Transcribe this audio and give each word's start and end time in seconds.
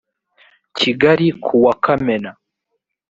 kigali 0.77 1.27
ku 1.43 1.55
wa 1.63 1.73
kamena 1.83 2.31